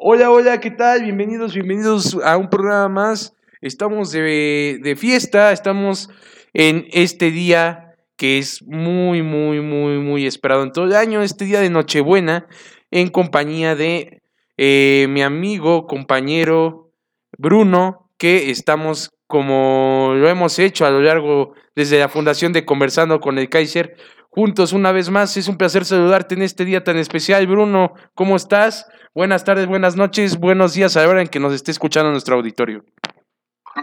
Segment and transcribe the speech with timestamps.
[0.00, 1.02] Hola, hola, ¿qué tal?
[1.02, 3.34] Bienvenidos, bienvenidos a un programa más.
[3.60, 6.08] Estamos de, de fiesta, estamos
[6.54, 11.46] en este día que es muy, muy, muy, muy esperado en todo el año, este
[11.46, 12.46] día de Nochebuena,
[12.92, 14.22] en compañía de
[14.56, 16.92] eh, mi amigo, compañero
[17.36, 23.18] Bruno, que estamos como lo hemos hecho a lo largo desde la fundación de Conversando
[23.18, 23.96] con el Kaiser,
[24.28, 25.36] juntos una vez más.
[25.36, 27.46] Es un placer saludarte en este día tan especial.
[27.46, 28.86] Bruno, ¿cómo estás?
[29.14, 32.36] Buenas tardes, buenas noches, buenos días a la hora en que nos esté escuchando nuestro
[32.36, 32.84] auditorio.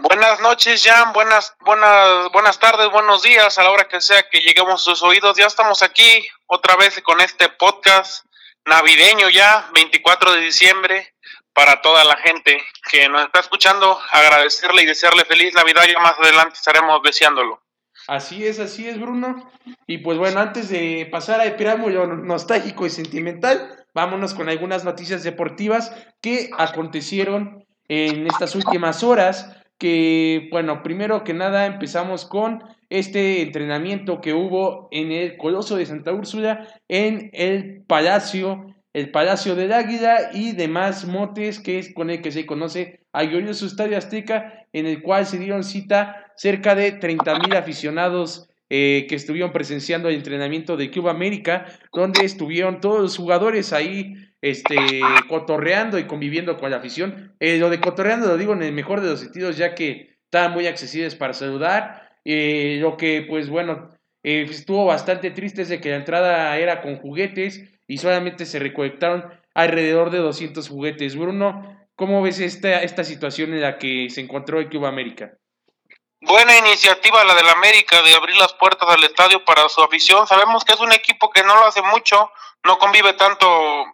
[0.02, 1.12] Buenas noches, Jan.
[1.12, 5.02] Buenas, buenas, buenas tardes, buenos días a la hora que sea que lleguemos a sus
[5.02, 5.36] oídos.
[5.36, 8.24] Ya estamos aquí otra vez con este podcast
[8.66, 11.14] navideño ya, 24 de diciembre,
[11.52, 13.98] para toda la gente que nos está escuchando.
[14.10, 15.84] Agradecerle y desearle feliz Navidad.
[15.84, 17.62] Ya más adelante estaremos deseándolo.
[18.08, 19.50] Así es, así es, Bruno.
[19.86, 25.22] Y pues bueno, antes de pasar al preámbulo nostálgico y sentimental, vámonos con algunas noticias
[25.24, 33.42] deportivas que acontecieron en estas últimas horas que, bueno, primero que nada empezamos con este
[33.42, 39.72] entrenamiento que hubo en el Coloso de Santa Úrsula, en el Palacio, el Palacio del
[39.72, 44.66] Águila y demás motes que es con el que se conoce a glorioso Estadio Azteca,
[44.72, 50.08] en el cual se dieron cita cerca de 30 mil aficionados eh, que estuvieron presenciando
[50.08, 54.76] el entrenamiento de Cuba América, donde estuvieron todos los jugadores ahí este,
[55.28, 57.32] cotorreando y conviviendo con la afición.
[57.38, 60.52] Eh, lo de cotorreando lo digo en el mejor de los sentidos, ya que estaban
[60.52, 62.10] muy accesibles para saludar.
[62.24, 66.96] Eh, lo que, pues bueno, estuvo bastante triste es de que la entrada era con
[66.96, 71.14] juguetes y solamente se recolectaron alrededor de 200 juguetes.
[71.14, 75.38] Bruno, ¿cómo ves esta, esta situación en la que se encontró el Cuba América?
[76.20, 80.26] Buena iniciativa la del América de abrir las puertas al estadio para su afición.
[80.26, 82.32] Sabemos que es un equipo que no lo hace mucho,
[82.64, 83.46] no convive tanto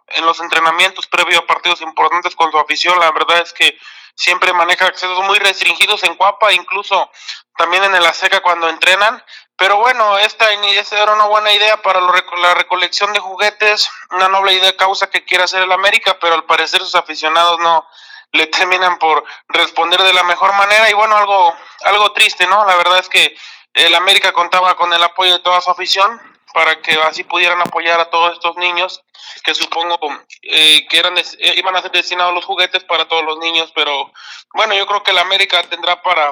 [0.07, 2.97] en los entrenamientos previo a partidos importantes con su afición.
[2.97, 3.77] La verdad es que
[4.15, 7.11] siempre maneja accesos muy restringidos en Cuapa, incluso
[7.57, 9.21] también en el Azteca cuando entrenan.
[9.57, 14.77] Pero bueno, esta, era una buena idea para la recolección de juguetes, una noble idea
[14.77, 17.85] causa que quiere hacer el América, pero al parecer sus aficionados no,
[18.33, 21.55] le terminan por responder de la mejor manera y bueno, algo,
[21.85, 22.65] algo triste, ¿no?
[22.65, 23.35] La verdad es que
[23.73, 26.19] el América contaba con el apoyo de toda su afición
[26.53, 29.03] para que así pudieran apoyar a todos estos niños
[29.43, 29.97] que supongo
[30.41, 34.11] eh, que eran eh, iban a ser destinados los juguetes para todos los niños, pero
[34.53, 36.31] bueno, yo creo que el América tendrá para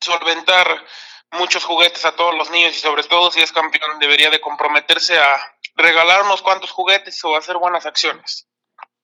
[0.00, 0.84] solventar
[1.32, 5.18] muchos juguetes a todos los niños y sobre todo si es campeón debería de comprometerse
[5.18, 5.38] a
[5.76, 8.46] regalar unos cuantos juguetes o hacer buenas acciones.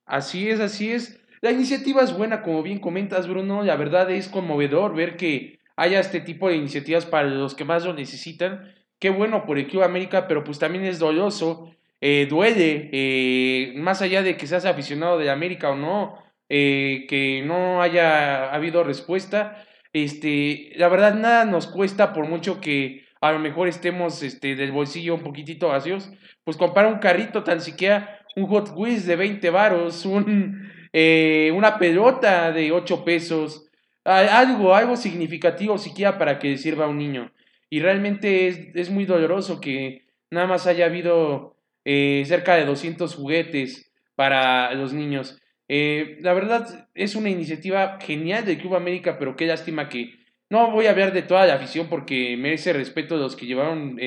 [0.06, 1.18] Así es, así es.
[1.40, 3.62] La iniciativa es buena, como bien comentas, Bruno.
[3.62, 7.84] La verdad es conmovedor ver que haya este tipo de iniciativas para los que más
[7.84, 8.74] lo necesitan.
[8.98, 11.70] Qué bueno por el Club América, pero pues también es doloroso.
[12.00, 16.14] Eh, duele, eh, más allá de que seas aficionado de América o no,
[16.48, 19.64] eh, que no haya habido respuesta.
[19.92, 24.72] Este, la verdad, nada nos cuesta, por mucho que a lo mejor estemos este, del
[24.72, 26.10] bolsillo un poquitito vacíos,
[26.44, 31.78] pues comprar un carrito, tan siquiera un Hot Wheels de 20 varos, un, eh, una
[31.78, 33.70] pelota de 8 pesos,
[34.04, 37.32] algo, algo significativo siquiera para que sirva a un niño.
[37.70, 43.14] Y realmente es, es muy doloroso que nada más haya habido eh, cerca de 200
[43.14, 45.38] juguetes para los niños.
[45.68, 50.14] Eh, la verdad es una iniciativa genial de Club América, pero qué lástima que
[50.50, 53.98] no voy a hablar de toda la afición porque merece respeto de los que llevaron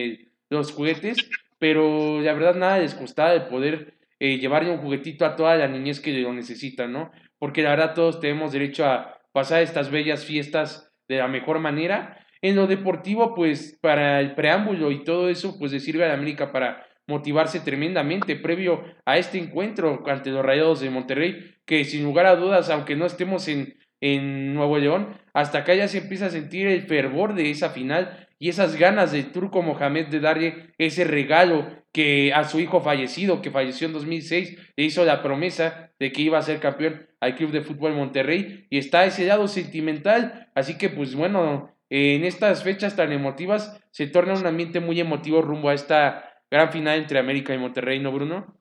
[0.49, 1.17] los juguetes,
[1.59, 5.67] pero la verdad nada les costaba el poder eh, llevarle un juguetito a toda la
[5.67, 7.09] niñez que lo necesita, ¿no?
[7.39, 12.23] Porque la verdad todos tenemos derecho a pasar estas bellas fiestas de la mejor manera.
[12.43, 16.13] En lo deportivo, pues para el preámbulo y todo eso, pues le sirve a la
[16.13, 22.03] América para motivarse tremendamente previo a este encuentro ante los Rayados de Monterrey, que sin
[22.03, 26.27] lugar a dudas, aunque no estemos en, en Nuevo León, hasta acá ya se empieza
[26.27, 30.73] a sentir el fervor de esa final y esas ganas de Turco Mohamed de darle
[30.79, 35.91] ese regalo que a su hijo fallecido, que falleció en 2006, le hizo la promesa
[35.99, 39.47] de que iba a ser campeón al Club de Fútbol Monterrey y está ese lado
[39.47, 44.99] sentimental, así que pues bueno, en estas fechas tan emotivas se torna un ambiente muy
[44.99, 48.57] emotivo rumbo a esta gran final entre América y Monterrey, ¿no, Bruno?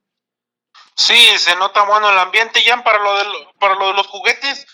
[0.95, 3.23] Sí, se nota bueno el ambiente ya para lo de,
[3.59, 4.67] para lo de los juguetes.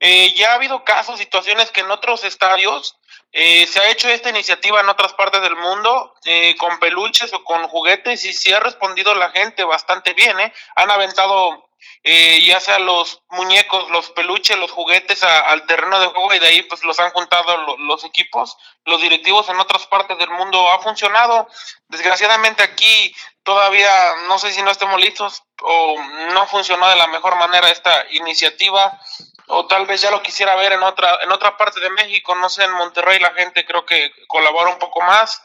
[0.00, 2.99] Eh, ya ha habido casos, situaciones que en otros estadios
[3.32, 7.44] eh, se ha hecho esta iniciativa en otras partes del mundo eh, con peluches o
[7.44, 10.38] con juguetes y sí ha respondido la gente bastante bien.
[10.40, 10.52] ¿eh?
[10.74, 11.70] Han aventado
[12.02, 16.46] eh, ya sea los muñecos, los peluches, los juguetes al terreno de juego y de
[16.48, 20.80] ahí pues los han juntado los equipos, los directivos en otras partes del mundo ha
[20.80, 21.48] funcionado.
[21.88, 23.92] Desgraciadamente aquí todavía
[24.28, 25.96] no sé si no estemos listos o
[26.32, 28.98] no funcionó de la mejor manera esta iniciativa
[29.50, 32.48] o tal vez ya lo quisiera ver en otra en otra parte de México, no
[32.48, 35.42] sé, en Monterrey la gente creo que colabora un poco más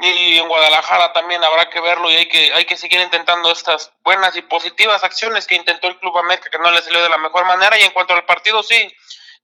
[0.00, 3.92] y en Guadalajara también habrá que verlo y hay que hay que seguir intentando estas
[4.04, 7.18] buenas y positivas acciones que intentó el Club América que no le salió de la
[7.18, 8.92] mejor manera y en cuanto al partido sí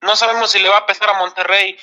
[0.01, 1.79] no sabemos si le va a pesar a Monterrey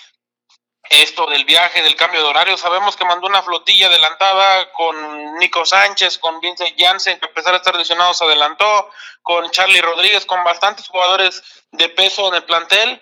[0.89, 2.57] esto del viaje, del cambio de horario.
[2.57, 7.51] Sabemos que mandó una flotilla adelantada con Nico Sánchez, con Vincent Janssen, que a pesar
[7.51, 8.89] de estar lesionados se adelantó,
[9.21, 13.01] con Charlie Rodríguez, con bastantes jugadores de peso en el plantel.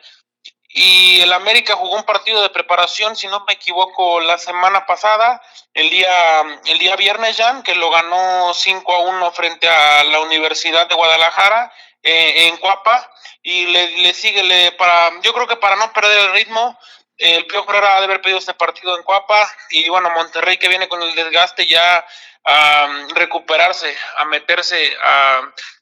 [0.69, 5.41] Y el América jugó un partido de preparación, si no me equivoco, la semana pasada,
[5.73, 10.19] el día, el día viernes ya, que lo ganó 5 a 1 frente a la
[10.19, 11.71] Universidad de Guadalajara
[12.03, 13.11] eh, en Cuapa.
[13.41, 16.77] Y le, le sigue, le, para, yo creo que para no perder el ritmo,
[17.17, 20.69] el Pío Herrera ha de haber pedido este partido en Cuapa y bueno, Monterrey que
[20.69, 22.05] viene con el desgaste ya
[22.45, 24.95] a recuperarse, a meterse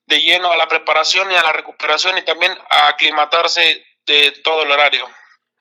[0.08, 4.64] de lleno a la preparación y a la recuperación y también a aclimatarse de todo
[4.64, 5.06] el horario.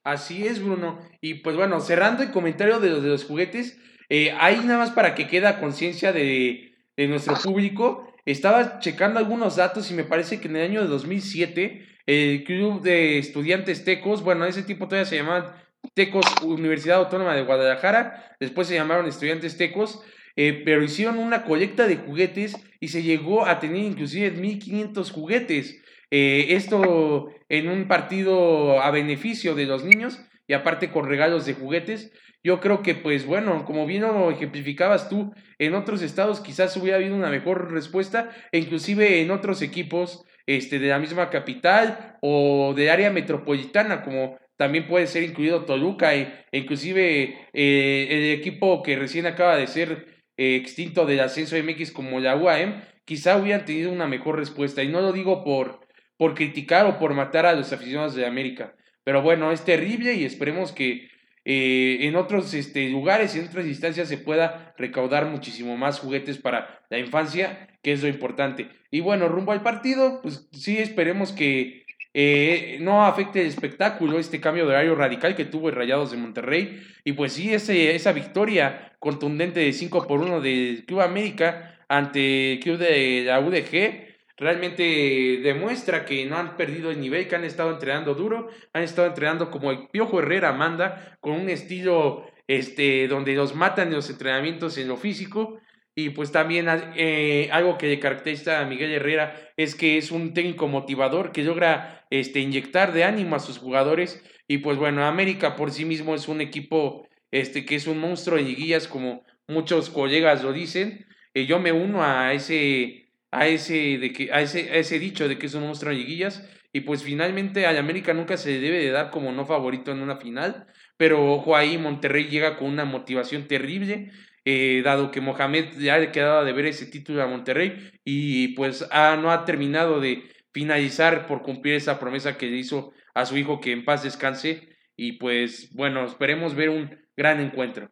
[0.05, 1.01] Así es, Bruno.
[1.21, 3.79] Y pues bueno, cerrando el comentario de los, de los juguetes,
[4.11, 9.57] eh, ahí nada más para que queda conciencia de, de nuestro público, estaba checando algunos
[9.57, 14.23] datos y me parece que en el año de 2007 el club de estudiantes tecos,
[14.23, 15.55] bueno, ese tipo todavía se llamaban
[15.95, 20.03] Tecos Universidad Autónoma de Guadalajara, después se llamaron Estudiantes Tecos,
[20.37, 25.81] eh, pero hicieron una colecta de juguetes y se llegó a tener inclusive 1500 juguetes.
[26.11, 31.55] Eh, esto en un partido a beneficio de los niños y aparte con regalos de
[31.55, 32.13] juguetes.
[32.43, 36.99] Yo creo que, pues bueno, como bien lo ejemplificabas tú, en otros estados quizás hubiera
[36.99, 42.75] habido una mejor respuesta, e inclusive en otros equipos este, de la misma capital o
[42.77, 48.97] de área metropolitana, como también puede ser incluido Toluca e, inclusive eh, el equipo que
[48.97, 50.07] recién acaba de ser
[50.37, 54.83] eh, extinto del ascenso MX como la UAM, quizá hubieran tenido una mejor respuesta.
[54.83, 55.81] Y no lo digo por,
[56.17, 58.75] por criticar o por matar a los aficionados de América.
[59.05, 61.09] Pero bueno, es terrible y esperemos que
[61.45, 66.39] eh, en otros este, lugares y en otras instancias se pueda recaudar muchísimo más juguetes
[66.39, 68.71] para la infancia, que es lo importante.
[68.95, 74.41] Y bueno, rumbo al partido, pues sí, esperemos que eh, no afecte el espectáculo, este
[74.41, 76.81] cambio de horario radical que tuvo el Rayados de Monterrey.
[77.03, 82.53] Y pues sí, ese, esa victoria contundente de 5 por 1 del Club América ante
[82.53, 87.43] el Club de la UDG realmente demuestra que no han perdido el nivel, que han
[87.43, 93.09] estado entrenando duro, han estado entrenando como el Piojo Herrera manda, con un estilo este,
[93.09, 95.59] donde los matan en los entrenamientos en lo físico
[95.97, 100.67] y pues también eh, algo que caracteriza a Miguel Herrera es que es un técnico
[100.67, 104.23] motivador que logra este, inyectar de ánimo a sus jugadores.
[104.49, 108.39] Y pues bueno, América por sí mismo es un equipo este, que es un monstruo
[108.39, 111.07] de liguillas, como muchos colegas lo dicen.
[111.33, 115.29] Eh, yo me uno a ese, a, ese, de que, a, ese, a ese dicho
[115.29, 116.49] de que es un monstruo de liguillas.
[116.73, 120.17] Y pues finalmente a América nunca se debe de dar como no favorito en una
[120.17, 120.67] final.
[120.97, 124.11] Pero ojo ahí, Monterrey llega con una motivación terrible.
[124.47, 128.87] Eh, dado que Mohamed ya le quedaba de ver ese título a Monterrey y pues
[128.91, 133.61] no ha terminado de finalizar por cumplir esa promesa que le hizo a su hijo
[133.61, 137.89] que en paz descanse y pues bueno, esperemos ver un gran encuentro.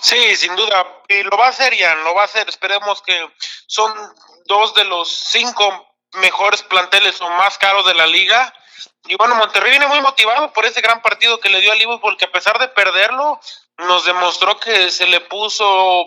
[0.00, 3.18] Sí, sin duda, y lo va a hacer, Ian, lo va a hacer, esperemos que
[3.66, 3.92] son
[4.46, 8.54] dos de los cinco mejores planteles o más caros de la liga
[9.08, 12.16] y bueno, Monterrey viene muy motivado por ese gran partido que le dio a Liverpool,
[12.16, 13.40] que a pesar de perderlo,
[13.78, 16.04] nos demostró que se le puso,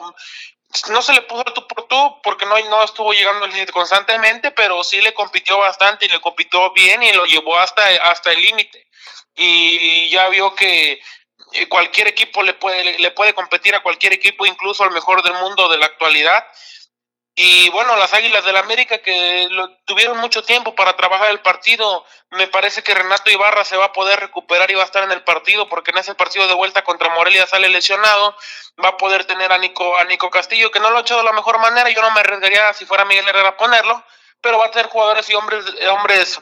[0.90, 5.02] no se le puso tú por tú, porque no, no estuvo llegando constantemente, pero sí
[5.02, 8.88] le compitió bastante y le compitió bien y lo llevó hasta, hasta el límite.
[9.36, 11.00] Y ya vio que
[11.54, 15.34] eh, cualquier equipo le puede, le puede competir a cualquier equipo, incluso al mejor del
[15.34, 16.46] mundo de la actualidad.
[17.42, 22.04] Y bueno, las Águilas del América que lo, tuvieron mucho tiempo para trabajar el partido,
[22.32, 25.14] me parece que Renato Ibarra se va a poder recuperar y va a estar en
[25.14, 28.36] el partido porque en ese partido de vuelta contra Morelia sale lesionado,
[28.84, 31.24] va a poder tener a Nico, a Nico Castillo que no lo ha hecho de
[31.24, 34.04] la mejor manera, yo no me arriesgaría si fuera Miguel Herrera a ponerlo,
[34.42, 36.42] pero va a tener jugadores y hombres, hombres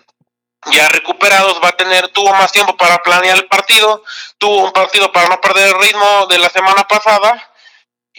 [0.72, 4.04] ya recuperados, va a tener, tuvo más tiempo para planear el partido,
[4.40, 7.47] tuvo un partido para no perder el ritmo de la semana pasada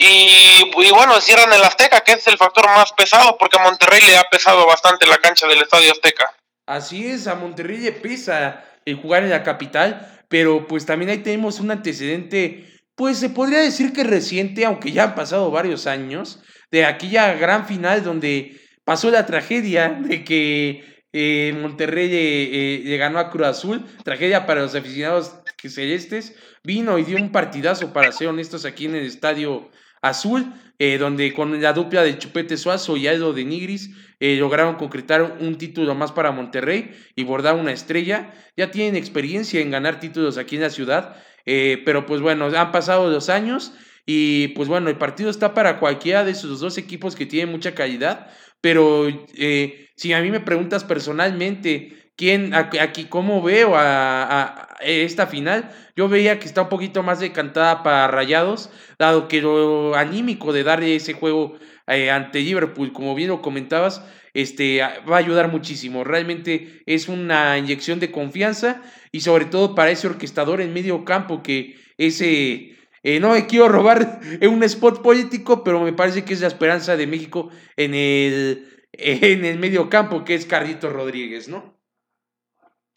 [0.01, 4.17] y, bueno, cierran el Azteca, que es el factor más pesado, porque a Monterrey le
[4.17, 6.33] ha pesado bastante la cancha del Estadio Azteca.
[6.67, 11.19] Así es, a Monterrey le pesa el jugar en la capital, pero pues también ahí
[11.19, 16.41] tenemos un antecedente, pues se podría decir que reciente, aunque ya han pasado varios años,
[16.71, 23.19] de aquella gran final donde pasó la tragedia de que eh, Monterrey eh, le ganó
[23.19, 25.33] a Cruz Azul, tragedia para los aficionados
[25.67, 29.71] celestes, vino y dio un partidazo, para ser honestos, aquí en el Estadio
[30.03, 30.53] Azul,
[31.01, 33.91] donde con la dupla de Chupete Suazo y Aldo de Nigris
[34.21, 38.33] lograron concretar un título más para Monterrey y bordar una estrella.
[38.57, 43.11] Ya tienen experiencia en ganar títulos aquí en la ciudad, pero pues bueno, han pasado
[43.11, 43.73] los años
[44.11, 47.75] y pues bueno, el partido está para cualquiera de esos dos equipos que tienen mucha
[47.75, 48.31] calidad,
[48.63, 55.71] pero eh, si a mí me preguntas personalmente, ¿quién, aquí, cómo veo a, esta final?
[55.97, 60.65] Yo veía que está un poquito más decantada para Rayados, dado que lo anímico de
[60.65, 61.57] darle ese juego
[61.87, 64.03] eh, ante Liverpool, como bien lo comentabas,
[64.35, 66.05] este, va a ayudar muchísimo.
[66.05, 68.83] Realmente es una inyección de confianza
[69.13, 73.69] y sobre todo para ese orquestador en medio campo que ese eh, no me quiero
[73.69, 78.69] robar un spot político, pero me parece que es la esperanza de México en el,
[78.93, 81.78] en el medio campo, que es Carlito Rodríguez, ¿no?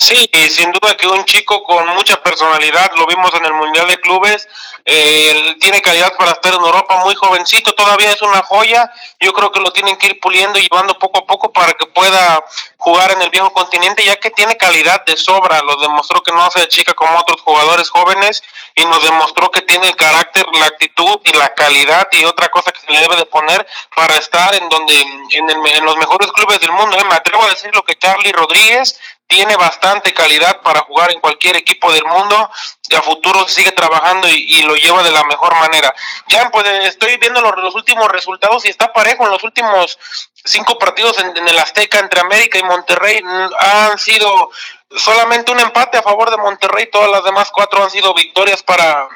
[0.02, 4.02] Sí, sin duda que un chico con mucha personalidad, lo vimos en el Mundial de
[4.02, 4.48] Clubes,
[4.84, 9.52] eh, tiene calidad para estar en Europa, muy jovencito, todavía es una joya, yo creo
[9.52, 12.44] que lo tienen que ir puliendo y llevando poco a poco para que pueda
[12.78, 16.44] jugar en el viejo continente, ya que tiene calidad de sobra, lo demostró que no
[16.44, 18.42] hace de chica como otros jugadores jóvenes
[18.74, 22.72] y nos demostró que tiene el carácter, la actitud y la calidad y otra cosa
[22.72, 26.60] que se le debe de poner para estar en donde en, en los mejores clubes
[26.60, 26.98] del mundo.
[26.98, 27.04] ¿eh?
[27.08, 29.00] Me atrevo a decir lo que Charlie Rodríguez
[29.32, 32.52] tiene bastante calidad para jugar en cualquier equipo del mundo
[32.90, 35.96] y a futuro sigue trabajando y, lo lleva de la mejor manera.
[36.28, 39.98] Ya pues estoy viendo los, últimos resultados y está parejo en los últimos
[40.44, 43.24] cinco partidos en, en, el Azteca entre América y Monterrey
[43.58, 44.50] han sido
[44.98, 49.08] solamente un empate a favor de Monterrey, todas las demás cuatro han sido victorias para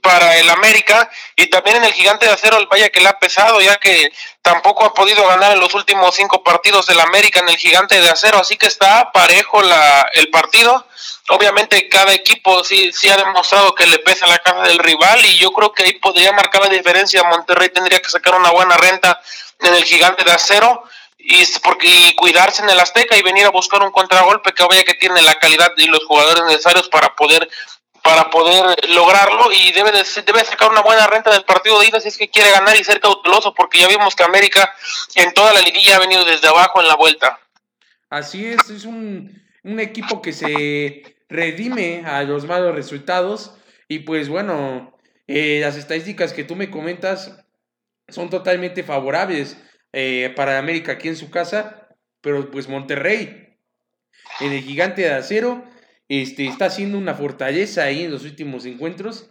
[0.00, 3.18] para el América y también en el gigante de acero el vaya que le ha
[3.18, 7.48] pesado ya que tampoco ha podido ganar en los últimos cinco partidos el América en
[7.48, 8.38] el gigante de acero.
[8.38, 10.86] Así que está parejo la, el partido.
[11.28, 15.38] Obviamente cada equipo sí, sí ha demostrado que le pesa la casa del rival y
[15.38, 17.24] yo creo que ahí podría marcar la diferencia.
[17.24, 19.20] Monterrey tendría que sacar una buena renta
[19.60, 20.84] en el gigante de acero
[21.18, 24.94] y porque cuidarse en el Azteca y venir a buscar un contragolpe que vaya que
[24.94, 27.48] tiene la calidad y los jugadores necesarios para poder
[28.06, 32.00] para poder lograrlo y debe, de, debe sacar una buena renta del partido de ida
[32.00, 34.72] si es que quiere ganar y ser cauteloso porque ya vimos que América
[35.16, 37.40] en toda la liguilla ha venido desde abajo en la vuelta.
[38.08, 43.54] Así es, es un, un equipo que se redime a los malos resultados
[43.88, 44.96] y pues bueno,
[45.26, 47.44] eh, las estadísticas que tú me comentas
[48.06, 49.56] son totalmente favorables
[49.92, 51.88] eh, para América aquí en su casa,
[52.20, 53.58] pero pues Monterrey
[54.38, 55.64] en el gigante de acero
[56.08, 59.30] este, está haciendo una fortaleza ahí en los últimos encuentros.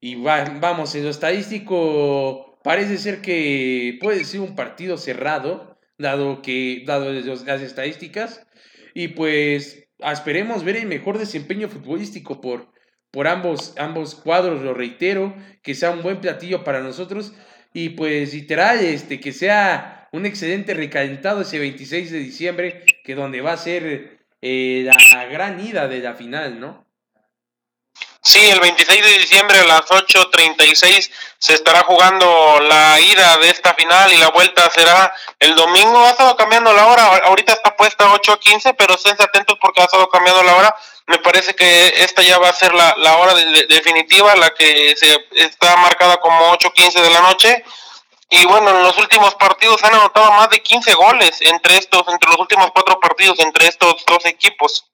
[0.00, 6.82] Y vamos, en lo estadístico parece ser que puede ser un partido cerrado, dado que,
[6.86, 8.46] dado las estadísticas.
[8.94, 12.72] Y pues esperemos ver el mejor desempeño futbolístico por,
[13.10, 17.34] por ambos, ambos cuadros, lo reitero, que sea un buen platillo para nosotros.
[17.72, 23.42] Y pues literal, este, que sea un excelente recalentado ese 26 de diciembre, que donde
[23.42, 26.86] va a ser eh, la gran ida de la final, ¿no?
[28.26, 33.72] Sí, el 26 de diciembre a las 8.36 se estará jugando la ida de esta
[33.74, 36.04] final y la vuelta será el domingo.
[36.04, 40.08] Ha estado cambiando la hora, ahorita está puesta 8.15, pero estén atentos porque ha estado
[40.08, 40.76] cambiando la hora.
[41.06, 43.32] Me parece que esta ya va a ser la, hora
[43.68, 47.64] definitiva, la que se está marcada como 8.15 de la noche.
[48.28, 52.30] Y bueno, en los últimos partidos han anotado más de 15 goles entre estos, entre
[52.30, 54.92] los últimos cuatro partidos, entre estos dos equipos.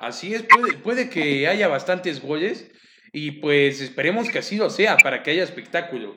[0.00, 2.70] Así es, puede, puede que haya bastantes goles
[3.12, 6.16] y pues esperemos que así lo sea para que haya espectáculo.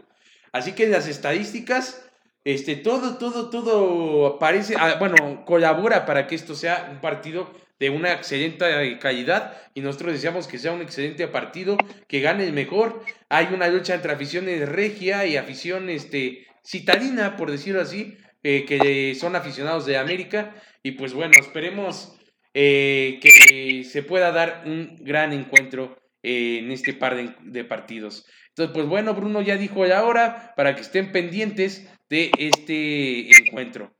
[0.51, 2.03] Así que las estadísticas,
[2.43, 7.89] este, todo, todo, todo parece, ah, bueno, colabora para que esto sea un partido de
[7.89, 13.03] una excelente calidad y nosotros deseamos que sea un excelente partido, que gane el mejor.
[13.27, 19.15] Hay una lucha entre aficiones regia y afición este, citadina, por decirlo así, eh, que
[19.15, 20.53] son aficionados de América.
[20.83, 22.15] Y pues bueno, esperemos
[22.53, 28.27] eh, que se pueda dar un gran encuentro eh, en este par de, partidos.
[28.49, 33.91] Entonces, pues bueno, Bruno ya dijo la hora para que estén pendientes de este encuentro.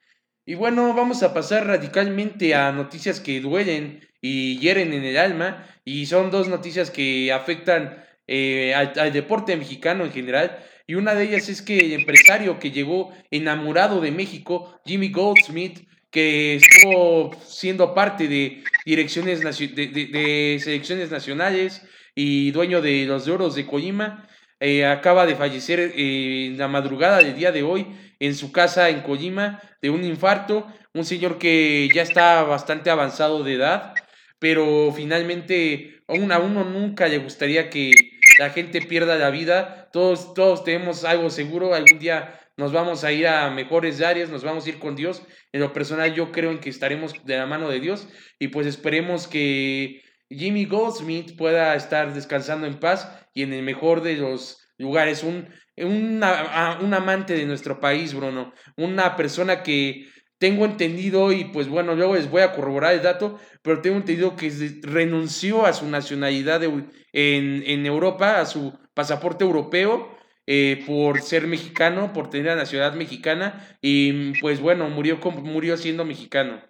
[0.46, 5.68] Y bueno, vamos a pasar radicalmente a noticias que duelen y hieren en el alma.
[5.86, 10.58] Y son dos noticias que afectan eh, al, deporte mexicano en general.
[10.88, 15.88] Y una de ellas es que el empresario que llegó enamorado de México, Jimmy Goldsmith,
[16.10, 21.84] que estuvo siendo parte de direcciones de, selecciones nacionales
[22.16, 24.28] y dueño de los oros de Colima,
[24.60, 27.88] eh, acaba de fallecer eh, en la madrugada del día de hoy
[28.22, 33.44] en su casa en Kojima de un infarto, un señor que ya está bastante avanzado
[33.44, 33.96] de edad,
[34.38, 37.92] pero finalmente aún a uno nunca le gustaría que
[38.38, 43.12] la gente pierda la vida, todos, todos tenemos algo seguro, algún día nos vamos a
[43.12, 45.24] ir a mejores áreas, nos vamos a ir con Dios.
[45.52, 48.68] En lo personal yo creo en que estaremos de la mano de Dios y pues
[48.68, 54.60] esperemos que Jimmy Goldsmith pueda estar descansando en paz y en el mejor de los
[54.78, 55.50] lugares, un,
[55.86, 60.08] un, amante de nuestro país, Bruno, una persona que
[60.38, 64.36] tengo entendido, y pues bueno, luego les voy a corroborar el dato, pero tengo entendido
[64.36, 71.46] que renunció a su nacionalidad en, en Europa, a su pasaporte europeo, eh, por ser
[71.46, 76.62] mexicano, por tener la nacionalidad mexicana, y pues bueno, murió, murió siendo mexicano.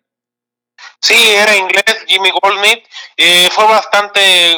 [1.00, 2.84] Sí, era inglés, Jimmy Goldsmith,
[3.18, 4.58] eh, fue bastante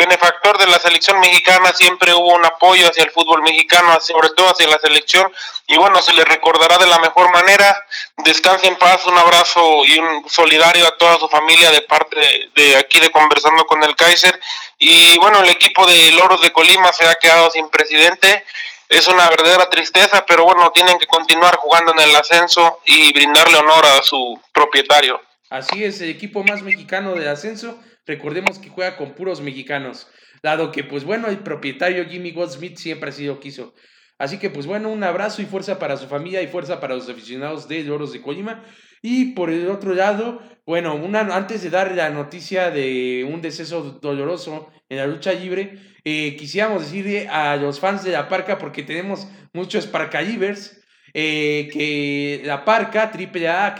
[0.00, 4.48] benefactor de la selección mexicana, siempre hubo un apoyo hacia el fútbol mexicano, sobre todo
[4.48, 5.30] hacia la selección,
[5.66, 7.84] y bueno, se le recordará de la mejor manera.
[8.16, 12.76] Descanse en paz, un abrazo y un solidario a toda su familia de parte de
[12.76, 14.40] aquí de Conversando con el Kaiser.
[14.78, 18.44] Y bueno, el equipo de Loros de Colima se ha quedado sin presidente.
[18.88, 23.58] Es una verdadera tristeza, pero bueno, tienen que continuar jugando en el ascenso y brindarle
[23.58, 25.20] honor a su propietario.
[25.50, 30.08] Así es, el equipo más mexicano del ascenso Recordemos que juega con puros mexicanos,
[30.42, 33.74] dado que, pues bueno, el propietario Jimmy Goldsmith siempre ha sido quiso.
[34.18, 37.08] Así que, pues bueno, un abrazo y fuerza para su familia y fuerza para los
[37.08, 38.62] aficionados de Loros de Colima.
[39.02, 43.98] Y por el otro lado, bueno, una, antes de dar la noticia de un deceso
[44.02, 48.82] doloroso en la lucha libre, eh, quisiéramos decirle a los fans de la Parca, porque
[48.82, 50.82] tenemos muchos Parcalivers,
[51.14, 53.74] eh, que la Parca, AAA,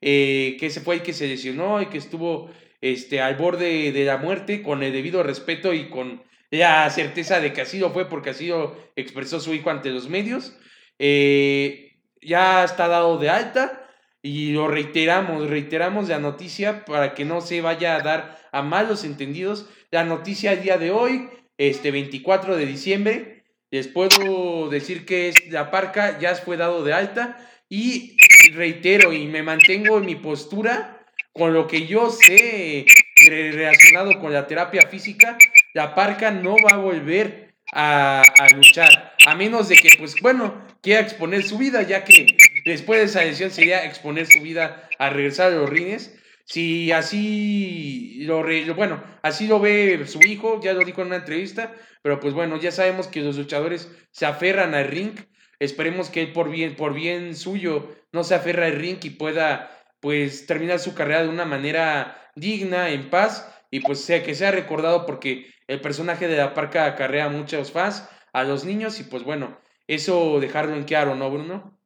[0.00, 4.04] eh, que ese fue el que se lesionó y que estuvo este, al borde de
[4.04, 8.08] la muerte, con el debido respeto y con la certeza de que así lo fue,
[8.08, 10.56] porque así lo expresó su hijo ante los medios.
[10.98, 13.88] Eh, ya está dado de alta
[14.22, 19.04] y lo reiteramos, reiteramos la noticia para que no se vaya a dar a malos
[19.04, 19.68] entendidos.
[19.90, 25.50] La noticia al día de hoy, este 24 de diciembre, les puedo decir que es,
[25.50, 28.16] la parca ya fue dado de alta y
[28.52, 30.99] reitero y me mantengo en mi postura
[31.32, 32.86] con lo que yo sé
[33.28, 35.36] relacionado con la terapia física,
[35.74, 38.22] la parca no va a volver a,
[38.54, 43.06] luchar, a menos de que, pues bueno, quiera exponer su vida, ya que después de
[43.06, 46.16] esa lesión sería exponer su vida a regresar a los rines.
[46.44, 51.72] Si así lo, bueno, así lo ve su hijo, ya lo dijo en una entrevista,
[52.02, 55.12] pero pues bueno, ya sabemos que los luchadores se aferran al ring.
[55.60, 59.79] Esperemos que él por bien, por bien suyo no se aferra al ring y pueda
[60.00, 64.50] pues terminar su carrera de una manera digna, en paz, y pues sea que sea
[64.50, 69.22] recordado porque el personaje de la parca acarrea muchos fans, a los niños, y pues
[69.24, 71.76] bueno, eso dejarlo en claro, ¿no, Bruno?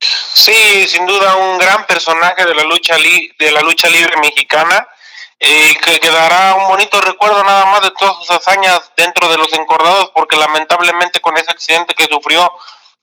[0.00, 4.86] Sí, sin duda un gran personaje de la lucha, de la lucha libre mexicana,
[5.40, 9.52] eh, que quedará un bonito recuerdo nada más de todas sus hazañas dentro de los
[9.52, 12.52] encordados, porque lamentablemente con ese accidente que sufrió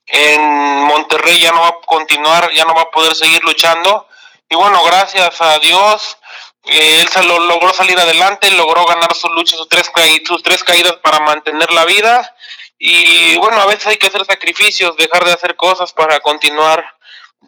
[0.06, 0.40] en
[0.84, 4.06] Monterrey ya no va a continuar, ya no va a poder seguir luchando
[4.52, 6.18] y bueno, gracias a Dios,
[6.64, 9.90] él lo, logró salir adelante, logró ganar su lucha, sus tres,
[10.26, 12.36] sus tres caídas para mantener la vida.
[12.78, 16.84] Y bueno, a veces hay que hacer sacrificios, dejar de hacer cosas para continuar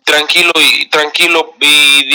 [0.03, 2.07] tranquilo y tranquilo y,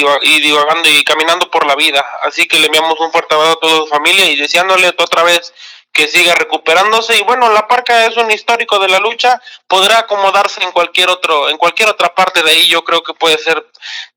[0.42, 2.04] divagando y caminando por la vida.
[2.24, 5.54] Así que le enviamos un fuerte abrazo a toda su familia y deseándole otra vez
[5.92, 7.18] que siga recuperándose.
[7.18, 11.50] Y bueno la parca es un histórico de la lucha podrá acomodarse en cualquier otro
[11.50, 12.68] en cualquier otra parte de ahí.
[12.68, 13.66] Yo creo que puede ser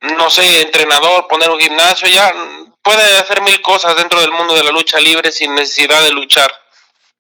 [0.00, 2.32] no sé entrenador poner un gimnasio ya
[2.82, 6.50] puede hacer mil cosas dentro del mundo de la lucha libre sin necesidad de luchar.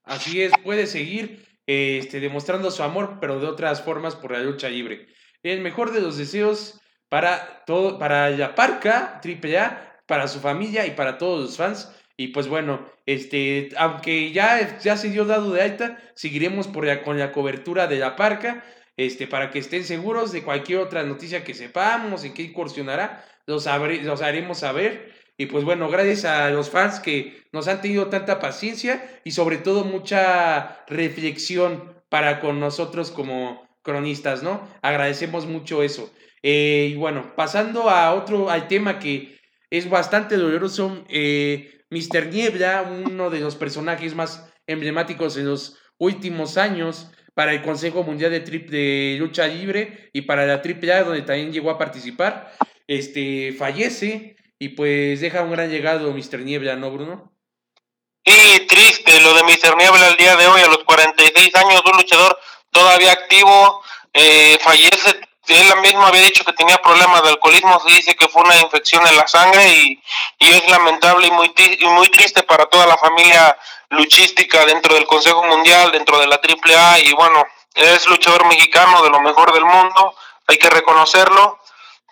[0.04, 4.68] Así es puede seguir este demostrando su amor pero de otras formas por la lucha
[4.68, 5.08] libre.
[5.42, 10.92] El mejor de los deseos para todo para la parca AAA para su familia y
[10.92, 15.62] para todos los fans y pues bueno, este, aunque ya, ya se dio dado de
[15.62, 18.64] alta, seguiremos por con la cobertura de la parca,
[18.96, 23.66] este, para que estén seguros de cualquier otra noticia que sepamos, en qué incursionará, los,
[24.02, 25.12] los haremos saber.
[25.38, 29.56] Y pues bueno, gracias a los fans que nos han tenido tanta paciencia y sobre
[29.56, 34.68] todo mucha reflexión para con nosotros como cronistas, ¿no?
[34.82, 36.12] Agradecemos mucho eso.
[36.42, 39.38] Eh, y bueno, pasando a otro, al tema que
[39.70, 42.28] es bastante doloroso, eh, Mr.
[42.28, 48.30] Niebla, uno de los personajes más emblemáticos en los últimos años para el Consejo Mundial
[48.30, 52.50] de, Lucha Libre y para la AAA, donde también llegó a participar,
[52.86, 56.40] este, fallece y pues deja un gran legado Mr.
[56.40, 57.34] Niebla, ¿no, Bruno?
[58.24, 59.76] Sí, triste lo de Mr.
[59.76, 62.38] Niebla el día de hoy, a los 46 años, un luchador
[62.70, 63.82] todavía activo,
[64.14, 68.42] eh, fallece él mismo había dicho que tenía problemas de alcoholismo, se dice que fue
[68.42, 70.02] una infección en la sangre y,
[70.38, 73.56] es lamentable y muy, y muy triste para toda la familia
[73.90, 79.10] luchística dentro del Consejo Mundial, dentro de la AAA y bueno, es luchador mexicano de
[79.10, 80.14] lo mejor del mundo,
[80.46, 81.61] hay que reconocerlo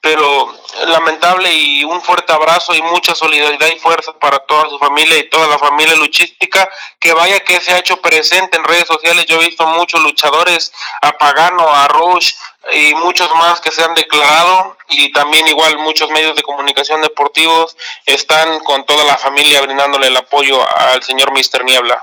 [0.02, 0.54] pero
[0.86, 5.28] lamentable y un fuerte abrazo y mucha solidaridad y fuerza para toda su familia y
[5.28, 9.40] toda la familia luchística, que vaya que se ha hecho presente en redes sociales, yo
[9.40, 12.32] he visto muchos luchadores, a Pagano, a Rush
[12.72, 17.76] y muchos más que se han declarado y también igual muchos medios de comunicación deportivos
[18.06, 22.02] están con toda la familia brindándole el apoyo al señor Mister Niebla.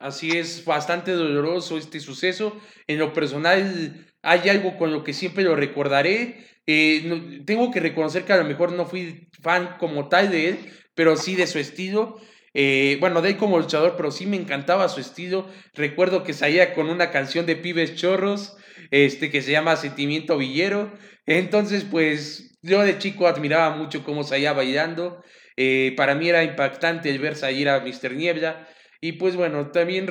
[0.00, 2.56] Así es, bastante doloroso este suceso.
[2.86, 8.24] En lo personal hay algo con lo que siempre lo recordaré eh, tengo que reconocer
[8.24, 10.58] que a lo mejor no fui fan como tal de él,
[10.94, 12.20] pero sí de su estilo.
[12.52, 15.48] Eh, bueno, de él como luchador, pero sí me encantaba su estilo.
[15.72, 18.58] Recuerdo que salía con una canción de Pibes Chorros,
[18.90, 20.92] este, que se llama Sentimiento Villero.
[21.24, 25.24] Entonces, pues yo de chico admiraba mucho cómo salía bailando.
[25.56, 28.12] Eh, para mí era impactante el ver salir a Mr.
[28.12, 28.68] Niebla.
[29.00, 30.06] Y pues bueno, también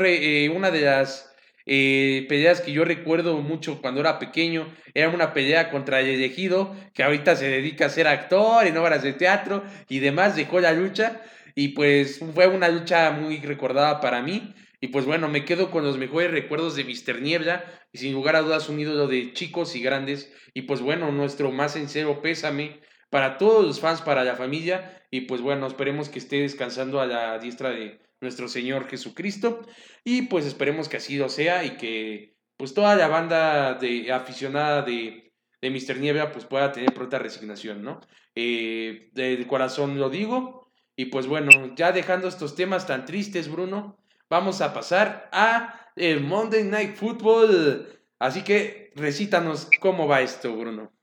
[0.55, 1.35] una de las
[1.67, 6.73] eh, peleas que yo recuerdo mucho cuando era pequeño, era una pelea contra el elegido,
[6.93, 10.71] que ahorita se dedica a ser actor en obras de teatro y demás, dejó la
[10.71, 11.21] lucha
[11.55, 14.53] y pues fue una lucha muy recordada para mí.
[14.79, 17.19] Y pues bueno, me quedo con los mejores recuerdos de Mr.
[17.19, 20.31] Niebla y sin lugar a dudas un ídolo de chicos y grandes.
[20.53, 25.03] Y pues bueno, nuestro más sincero pésame para todos los fans, para la familia.
[25.09, 29.61] Y pues bueno, esperemos que esté descansando a la diestra de, nuestro Señor Jesucristo.
[30.03, 34.81] Y pues esperemos que así lo sea y que pues toda la banda de aficionada
[34.81, 35.99] de, de Mr.
[35.99, 38.01] Niebla pues pueda tener pronta resignación, ¿no?
[38.35, 40.71] Eh, de corazón lo digo.
[40.95, 43.99] Y pues bueno, ya dejando estos temas tan tristes, Bruno,
[44.29, 47.87] vamos a pasar a el Monday Night Football.
[48.19, 50.96] Así que recítanos cómo va esto, Bruno.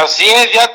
[0.00, 0.70] Así es, ya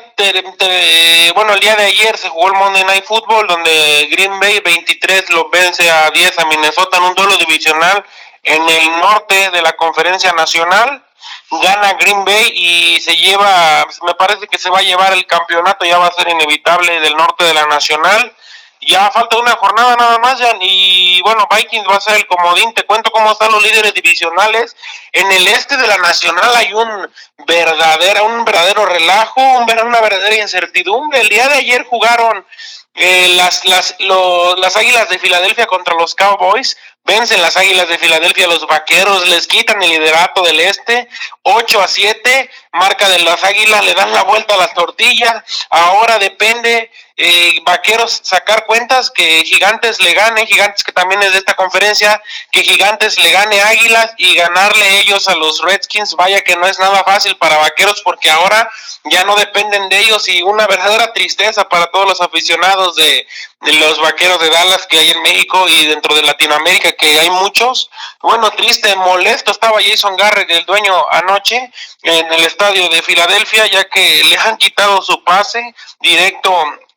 [1.34, 5.30] bueno, el día de ayer se jugó el Monday Night Football donde Green Bay 23
[5.30, 8.04] lo vence a 10 a Minnesota en un duelo divisional
[8.42, 11.04] en el norte de la conferencia nacional.
[11.50, 15.84] Gana Green Bay y se lleva, me parece que se va a llevar el campeonato,
[15.84, 18.34] ya va a ser inevitable del norte de la nacional.
[18.80, 22.72] Ya falta una jornada nada más, ya, y bueno, Vikings va a ser el comodín.
[22.74, 24.76] Te cuento cómo están los líderes divisionales.
[25.12, 27.10] En el este de la Nacional hay un
[27.46, 31.20] verdadero, un verdadero relajo, una verdadera incertidumbre.
[31.20, 32.46] El día de ayer jugaron
[32.94, 36.76] eh, las, las, las Águilas de Filadelfia contra los Cowboys.
[37.04, 41.08] Vencen las Águilas de Filadelfia, los Vaqueros les quitan el liderato del este,
[41.42, 45.42] 8 a 7, marca de las Águilas, le dan la vuelta a las tortillas.
[45.70, 51.38] Ahora depende eh, Vaqueros sacar cuentas, que Gigantes le gane, Gigantes que también es de
[51.38, 56.14] esta conferencia, que Gigantes le gane Águilas y ganarle ellos a los Redskins.
[56.14, 58.70] Vaya que no es nada fácil para Vaqueros porque ahora
[59.04, 63.26] ya no dependen de ellos y una verdadera tristeza para todos los aficionados de,
[63.62, 67.30] de los Vaqueros de Dallas que hay en México y dentro de Latinoamérica que hay
[67.30, 67.90] muchos.
[68.22, 73.84] Bueno, triste, molesto estaba Jason Garrett, el dueño, anoche en el estadio de Filadelfia, ya
[73.84, 76.52] que le han quitado su pase directo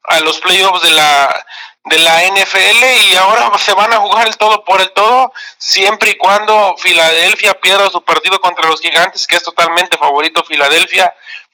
[0.06, 1.46] a los playoffs de la
[1.84, 6.12] de la NFL y ahora se van a jugar el todo por el todo siempre
[6.12, 11.12] y cuando Filadelfia pierda su partido contra los Gigantes que es totalmente favorito Filadelfia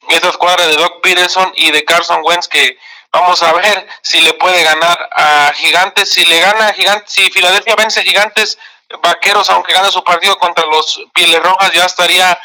[0.09, 2.77] esa escuadra de Doc Peterson y de Carson Wentz que
[3.11, 6.11] vamos a ver si le puede ganar a Gigantes.
[6.11, 8.57] Si le gana a Gigantes si Filadelfia vence a Gigantes
[9.01, 12.37] Vaqueros aunque gane su partido contra los Pieles Rojas ya estaría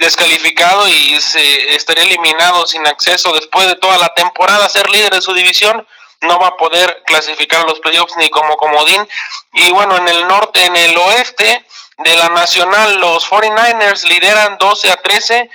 [0.00, 4.68] descalificado y se estaría eliminado sin acceso después de toda la temporada.
[4.68, 5.86] Ser líder de su división
[6.20, 9.06] no va a poder clasificar a los playoffs ni como comodín.
[9.52, 11.66] Y bueno en el norte en el oeste
[11.98, 15.50] de la nacional los 49ers lideran 12 a 13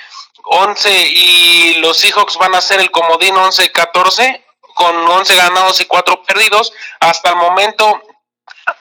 [0.50, 5.86] 11 y los Seahawks van a ser el comodín 11 14 con 11 ganados y
[5.86, 6.72] 4 perdidos.
[7.00, 8.02] Hasta el momento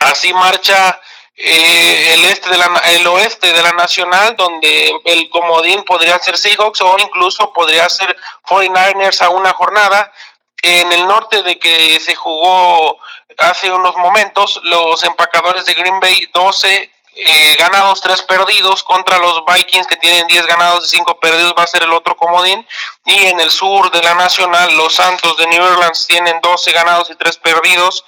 [0.01, 1.01] así marcha
[1.38, 6.38] eh, el este de la el oeste de la nacional donde el comodín podría ser
[6.38, 10.12] Seahawks o incluso podría ser 49ers a una jornada.
[10.62, 12.99] En el norte de que se jugó
[13.38, 19.42] hace unos momentos los empacadores de Green Bay 12 eh, ganados, 3 perdidos contra los
[19.46, 22.66] Vikings que tienen 10 ganados y 5 perdidos va a ser el otro comodín.
[23.05, 27.11] Y en el sur de la nacional los Santos de New Orleans tienen 12 ganados
[27.11, 28.05] y 3 perdidos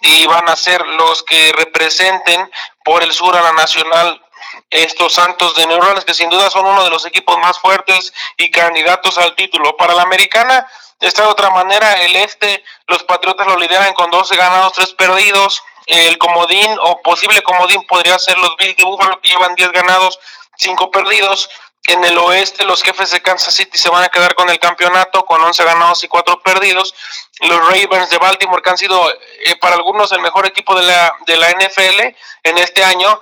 [0.00, 2.50] y van a ser los que representen
[2.84, 4.22] por el sur a la nacional
[4.70, 8.50] estos Santos de Orleans, que sin duda son uno de los equipos más fuertes y
[8.50, 9.76] candidatos al título.
[9.76, 10.66] Para la americana,
[11.00, 15.62] de esta otra manera, el este, los Patriotas lo lideran con 12 ganados, 3 perdidos.
[15.86, 20.18] El comodín o posible comodín podría ser los Bills de Buffalo, que llevan 10 ganados,
[20.56, 21.48] 5 perdidos.
[21.84, 25.24] En el oeste, los jefes de Kansas City se van a quedar con el campeonato
[25.24, 26.94] con 11 ganados y 4 perdidos.
[27.40, 29.10] Los Ravens de Baltimore, que han sido
[29.44, 32.00] eh, para algunos el mejor equipo de la, de la NFL
[32.42, 33.20] en este año,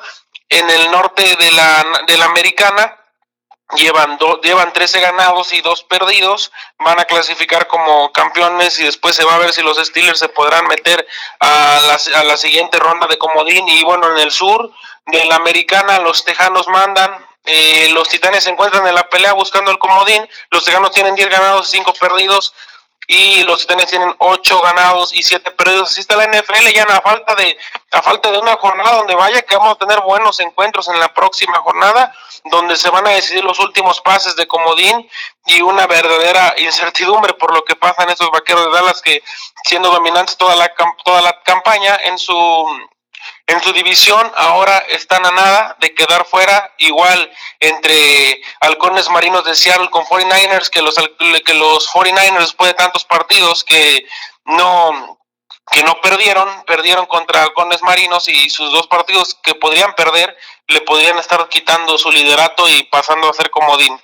[0.48, 2.96] en el norte de la, de la americana,
[3.74, 9.24] llevan, llevan 13 ganados y 2 perdidos, van a clasificar como campeones y después se
[9.24, 11.06] va a ver si los Steelers se podrán meter
[11.40, 13.68] a la, a la siguiente ronda de comodín.
[13.68, 14.72] Y bueno, en el sur
[15.06, 19.70] de la americana los Tejanos mandan, eh, los Titanes se encuentran en la pelea buscando
[19.70, 20.28] el comodín.
[20.50, 22.52] Los Tejanos tienen 10 ganados y 5 perdidos.
[23.06, 25.90] Y los Titanes tienen 8 ganados y 7 perdidos.
[25.90, 27.56] Así está la NFL ya a falta de
[27.92, 31.12] a falta de una jornada donde vaya que vamos a tener buenos encuentros en la
[31.14, 32.12] próxima jornada,
[32.44, 35.08] donde se van a decidir los últimos pases de comodín
[35.46, 39.22] y una verdadera incertidumbre por lo que pasa en estos vaqueros de Dallas que
[39.64, 40.72] siendo dominantes toda la
[41.04, 42.34] toda la campaña en su
[43.46, 47.30] en su división ahora están a nada de quedar fuera, igual
[47.60, 50.96] entre halcones marinos de Seattle con 49ers, que los,
[51.44, 54.04] que los 49ers después de tantos partidos que
[54.46, 55.18] no,
[55.70, 60.80] que no perdieron, perdieron contra halcones marinos y sus dos partidos que podrían perder le
[60.80, 63.96] podrían estar quitando su liderato y pasando a ser comodín.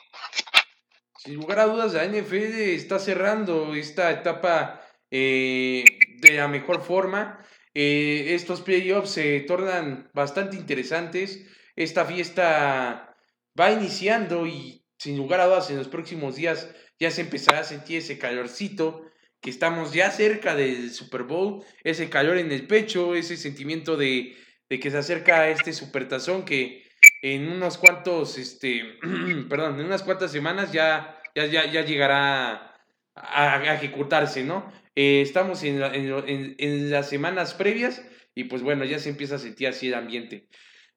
[1.19, 5.85] Sin lugar a dudas, la NFL está cerrando esta etapa eh,
[6.19, 7.45] de la mejor forma.
[7.75, 11.47] Eh, estos playoffs se tornan bastante interesantes.
[11.77, 13.17] Esta fiesta
[13.59, 17.65] va iniciando y sin lugar a dudas en los próximos días ya se empezará a
[17.65, 19.05] sentir ese calorcito,
[19.41, 24.37] que estamos ya cerca del Super Bowl, ese calor en el pecho, ese sentimiento de,
[24.69, 26.85] que se acerca este supertazón que
[27.21, 28.85] en unos cuantos, este,
[29.51, 32.72] perdón, en unas cuantas semanas ya, ya, ya, llegará
[33.15, 34.71] a, ejecutarse, ¿no?
[34.95, 38.03] Eh, estamos en, en, las semanas previas
[38.35, 40.49] y pues bueno, ya se empieza a sentir así el ambiente.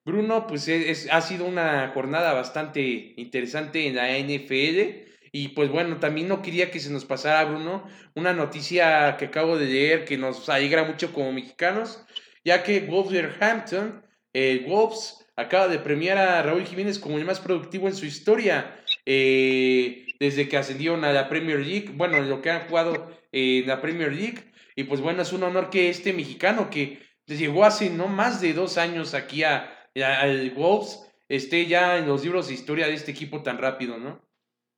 [0.06, 5.06] Bruno, pues es, ha sido una jornada bastante interesante en la NFL.
[5.32, 9.58] Y pues bueno, también no quería que se nos pasara, Bruno, una noticia que acabo
[9.58, 12.06] de leer que nos alegra mucho como mexicanos,
[12.46, 14.02] ya que Wolverhampton,
[14.34, 18.80] eh, Wolves, acaba de premiar a Raúl Jiménez como el más productivo en su historia,
[19.06, 23.82] eh, desde que ascendieron a la Premier League, bueno, lo que han jugado en la
[23.82, 24.52] Premier League.
[24.76, 28.54] Y pues bueno, es un honor que este mexicano que llegó hace no más de
[28.54, 33.12] dos años aquí a, al Wolves esté ya en los libros de historia de este
[33.12, 34.20] equipo tan rápido, ¿no?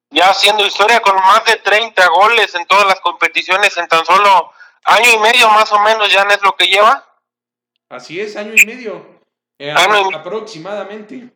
[0.09, 4.51] Ya haciendo historia con más de 30 goles en todas las competiciones en tan solo
[4.85, 7.03] año y medio más o menos, ya no es lo que lleva.
[7.89, 9.17] Así es, año y medio.
[9.59, 11.29] Eh, aproximadamente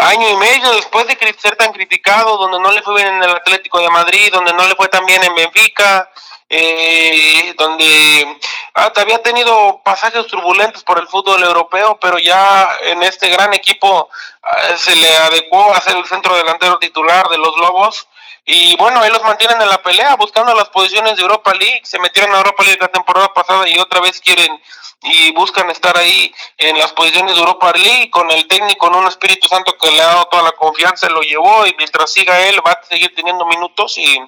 [0.00, 3.30] año y medio después de ser tan criticado, donde no le fue bien en el
[3.30, 6.10] Atlético de Madrid, donde no le fue tan bien en Benfica,
[6.48, 8.38] eh, donde
[8.74, 14.08] ah, había tenido pasajes turbulentos por el fútbol europeo, pero ya en este gran equipo
[14.42, 18.08] ah, se le adecuó a ser el centro delantero titular de los Lobos.
[18.44, 21.82] Y bueno, ahí los mantienen en la pelea, buscando las posiciones de Europa League.
[21.84, 24.60] Se metieron a Europa League la temporada pasada y otra vez quieren
[25.02, 29.08] y buscan estar ahí en las posiciones de Europa League con el técnico, con un
[29.08, 32.60] Espíritu Santo que le ha dado toda la confianza, lo llevó y mientras siga él
[32.66, 34.20] va a seguir teniendo minutos y,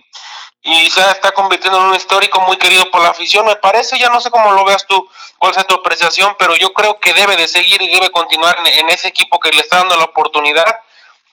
[0.63, 3.45] y se está convirtiendo en un histórico muy querido por la afición.
[3.45, 6.73] Me parece, ya no sé cómo lo veas tú, cuál es tu apreciación, pero yo
[6.73, 9.79] creo que debe de seguir y debe continuar en, en ese equipo que le está
[9.79, 10.81] dando la oportunidad.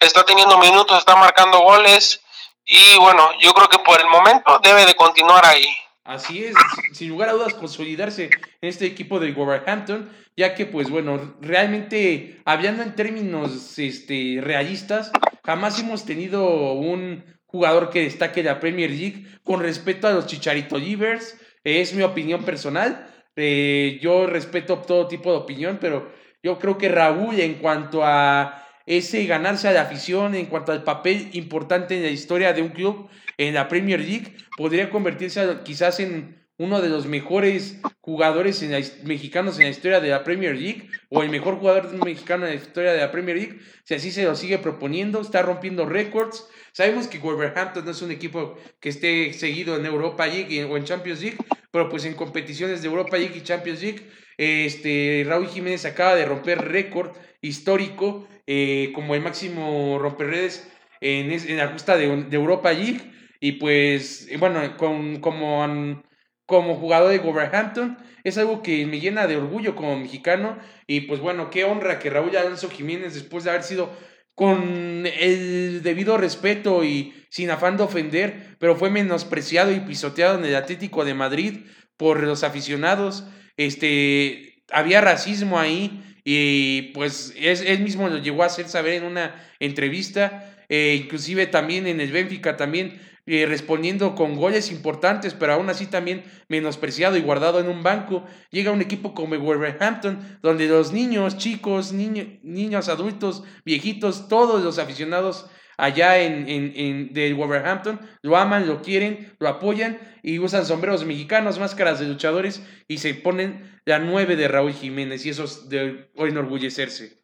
[0.02, 2.22] Está teniendo minutos, está marcando goles
[2.70, 5.66] y bueno, yo creo que por el momento debe de continuar ahí.
[6.04, 6.56] Así es,
[6.94, 8.26] sin lugar a dudas, consolidarse
[8.62, 15.12] en este equipo de Wolverhampton, ya que, pues bueno, realmente, hablando en términos este, realistas,
[15.44, 20.78] jamás hemos tenido un jugador que destaque la Premier League con respecto a los Chicharito
[20.78, 21.38] Livers.
[21.64, 23.08] Es mi opinión personal.
[23.36, 26.12] Eh, yo respeto todo tipo de opinión, pero
[26.44, 30.84] yo creo que Raúl, en cuanto a ese ganarse a la afición, en cuanto al
[30.84, 36.00] papel importante en la historia de un club, en la Premier League, podría convertirse quizás
[36.00, 38.66] en uno de los mejores jugadores
[39.04, 42.62] mexicanos en la historia de la Premier League, o el mejor jugador mexicano en la
[42.62, 46.50] historia de la Premier League, si así se lo sigue proponiendo, está rompiendo récords.
[46.72, 50.84] Sabemos que Wolverhampton no es un equipo que esté seguido en Europa League o en
[50.84, 51.38] Champions League,
[51.70, 54.02] pero pues en competiciones de Europa League y Champions League,
[54.38, 60.68] este, Raúl Jiménez acaba de romper récord histórico eh, como el máximo romperredes
[61.02, 63.00] en, en la justa de, Europa League.
[63.40, 66.02] Y pues, bueno, con, como,
[66.48, 70.58] como jugador de Wolverhampton, es algo que me llena de orgullo como mexicano.
[70.88, 73.96] Y pues bueno, qué honra que Raúl Alonso Jiménez, después de haber sido
[74.34, 80.46] con el debido respeto y sin afán de ofender, pero fue menospreciado y pisoteado en
[80.46, 83.26] el Atlético de Madrid por los aficionados.
[83.58, 89.04] Este, había racismo ahí y pues es, él mismo lo llegó a hacer saber en
[89.04, 95.54] una entrevista eh, inclusive también en el Benfica también eh, respondiendo con goles importantes, pero
[95.54, 98.24] aún así también menospreciado y guardado en un banco.
[98.50, 105.48] Llega un equipo como Wolverhampton, donde los niños, chicos, niños, adultos, viejitos, todos los aficionados
[105.80, 111.60] allá en, en, de Wolverhampton lo aman, lo quieren, lo apoyan y usan sombreros mexicanos,
[111.60, 116.10] máscaras de luchadores y se ponen la nueve de Raúl Jiménez y eso es de
[116.16, 117.20] enorgullecerse.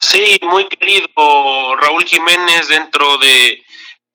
[0.00, 3.62] Sí, muy querido Raúl Jiménez dentro de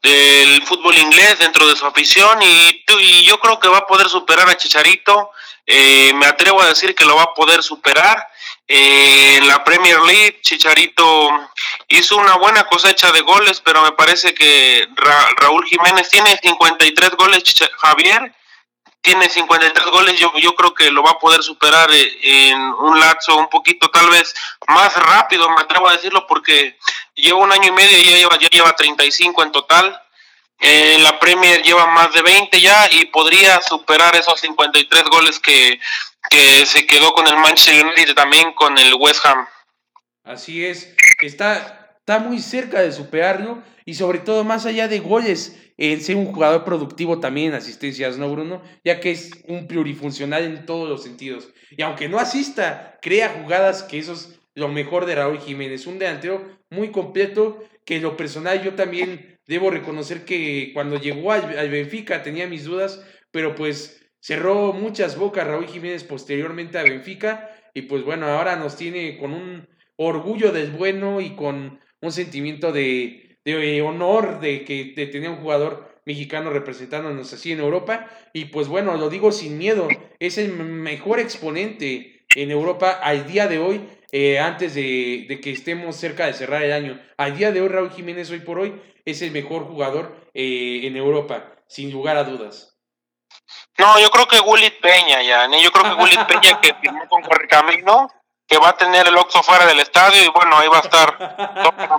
[0.04, 4.10] del fútbol inglés dentro de su afición y, y yo creo que va a poder
[4.10, 5.32] superar a Chicharito.
[5.66, 8.28] Eh, me atrevo a decir que lo va a poder superar.
[8.68, 11.30] Eh, la Premier League, Chicharito
[11.90, 14.88] hizo una buena cosecha de goles, pero me parece que
[15.38, 17.44] Raúl Jiménez tiene 53 goles,
[17.78, 18.34] Javier
[19.04, 22.98] tiene 53 goles, yo, yo creo que lo va a poder superar eh, en un
[22.98, 24.34] lapso un poquito tal vez
[24.70, 26.78] más rápido, me atrevo a decirlo, porque
[27.14, 30.00] lleva un año y medio y ya lleva, ya lleva 35 en total.
[30.60, 35.82] En la Premier lleva más de 20 ya y podría superar esos 53 goles que,
[36.34, 39.46] que se quedó con el Manchester United y también con el West Ham.
[40.24, 45.60] Así es, está, está muy cerca de superarlo y sobre todo más allá de goles,
[45.78, 48.64] en ser un jugador productivo también en asistencias, ¿no, Bruno?
[48.84, 51.50] Ya que es un plurifuncional en todos los sentidos.
[51.70, 55.86] Y aunque no asista, crea jugadas que eso es lo mejor de Raúl Jiménez.
[55.86, 61.32] Un delantero muy completo que en lo personal yo también debo reconocer que cuando llegó
[61.32, 66.84] al, al Benfica tenía mis dudas, pero pues cerró muchas bocas Raúl Jiménez posteriormente a
[66.84, 72.12] Benfica y pues bueno, ahora nos tiene con un orgullo del bueno y con un
[72.12, 78.10] sentimiento de, de honor de que de tener un jugador mexicano representándonos así en Europa.
[78.32, 83.48] Y pues bueno, lo digo sin miedo, es el mejor exponente en Europa al día
[83.48, 83.82] de hoy,
[84.12, 87.00] eh, antes de, de, que estemos cerca de cerrar el año.
[87.18, 88.74] Al día de hoy, Raúl Jiménez, hoy por hoy,
[89.06, 92.73] es el mejor jugador eh, en Europa, sin lugar a dudas.
[93.78, 97.22] No, yo creo que Gullit Peña, ya, yo creo que Gullit Peña que firmó con
[97.24, 98.08] Correcamino,
[98.48, 101.18] que va a tener el Oxo fuera del estadio y bueno, ahí va a estar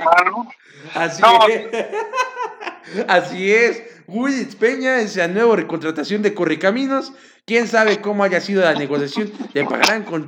[0.04, 0.50] mano.
[0.94, 1.86] Así es.
[3.08, 3.82] Así es.
[4.06, 7.12] Willis Peña es la nueva recontratación de Correcaminos.
[7.46, 9.32] Quién sabe cómo haya sido la negociación.
[9.52, 10.26] ¿Le pagarán con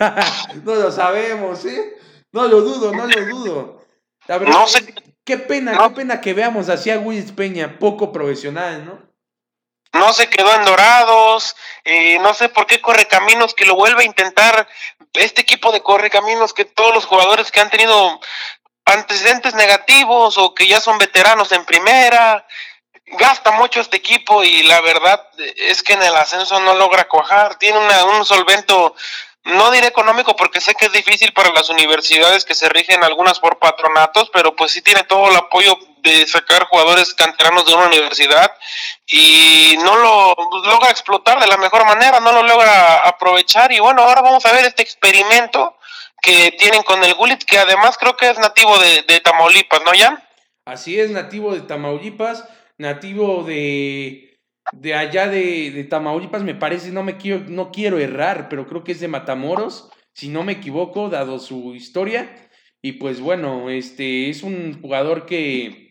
[0.64, 1.96] no lo sabemos, ¿eh?
[2.32, 3.86] No lo dudo, no lo dudo.
[4.26, 4.94] La verdad, no sé.
[5.24, 9.09] qué pena, qué pena que veamos así a Willis Peña, poco profesional, ¿no?
[9.92, 14.06] No se quedó en Dorados, eh, no sé por qué Correcaminos que lo vuelve a
[14.06, 14.68] intentar.
[15.14, 18.20] Este equipo de Correcaminos que todos los jugadores que han tenido
[18.84, 22.46] antecedentes negativos o que ya son veteranos en primera.
[23.06, 25.20] Gasta mucho este equipo y la verdad
[25.56, 27.56] es que en el ascenso no logra cuajar.
[27.56, 28.94] Tiene un solvento,
[29.44, 33.40] no diré económico porque sé que es difícil para las universidades que se rigen algunas
[33.40, 37.86] por patronatos, pero pues sí tiene todo el apoyo de sacar jugadores canteranos de una
[37.86, 38.50] universidad
[39.06, 40.34] y no lo
[40.64, 44.52] logra explotar de la mejor manera, no lo logra aprovechar y bueno, ahora vamos a
[44.52, 45.76] ver este experimento
[46.22, 50.22] que tienen con el Gulit, que además creo que es nativo de, Tamaulipas, ¿no, Jan?
[50.64, 52.44] Así es, nativo de Tamaulipas,
[52.78, 54.38] nativo de,
[54.72, 58.92] de allá de, Tamaulipas, me parece, no me quiero, no quiero errar, pero creo que
[58.92, 62.48] es de Matamoros, si no me equivoco, dado su historia.
[62.82, 65.89] Y pues bueno, este es un jugador que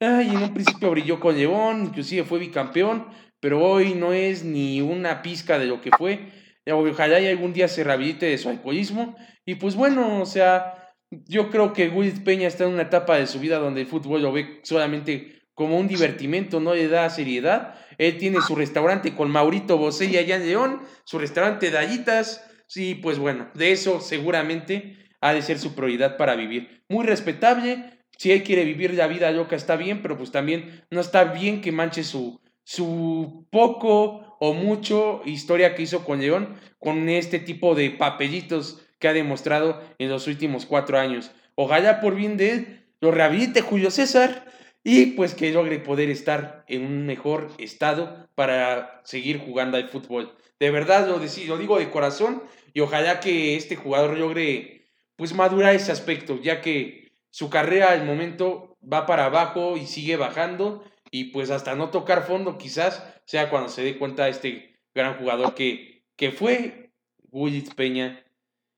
[0.00, 3.06] ay, en un principio brilló con León, inclusive fue bicampeón,
[3.40, 6.28] pero hoy no es ni una pizca de lo que fue.
[6.66, 9.16] Ojalá y algún día se rehabilite de su alcoholismo.
[9.44, 13.26] Y pues bueno, o sea, yo creo que Will Peña está en una etapa de
[13.26, 17.74] su vida donde el fútbol lo ve solamente como un divertimento, no le da seriedad.
[17.98, 22.46] Él tiene su restaurante con Maurito Bosé allá en León, su restaurante de Allitas.
[22.66, 26.84] Sí, pues bueno, de eso seguramente ha de ser su prioridad para vivir.
[26.88, 31.00] Muy respetable, si él quiere vivir la vida loca está bien, pero pues también no
[31.00, 37.08] está bien que manche su, su poco o mucho historia que hizo con León con
[37.08, 41.30] este tipo de papelitos que ha demostrado en los últimos cuatro años.
[41.54, 44.52] Ojalá por bien de él lo rehabilite Julio César
[44.84, 50.36] y pues que logre poder estar en un mejor estado para seguir jugando al fútbol.
[50.58, 52.42] De verdad lo, lo digo de corazón
[52.74, 57.00] y ojalá que este jugador logre pues madurar ese aspecto, ya que
[57.30, 62.26] su carrera al momento va para abajo y sigue bajando y pues hasta no tocar
[62.26, 66.92] fondo quizás sea cuando se dé cuenta este gran jugador que, que fue
[67.30, 68.24] Willis Peña.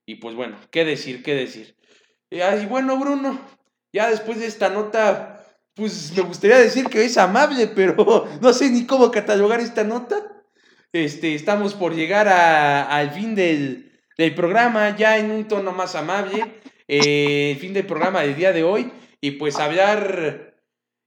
[0.07, 1.77] Y pues bueno, qué decir, qué decir.
[2.31, 3.41] Y bueno, Bruno,
[3.93, 5.45] ya después de esta nota,
[5.75, 10.17] pues me gustaría decir que es amable, pero no sé ni cómo catalogar esta nota.
[10.93, 16.61] Este, estamos por llegar al fin del, del, programa, ya en un tono más amable.
[16.89, 18.93] Eh, el fin del programa del día de hoy.
[19.21, 20.57] y pues hablar,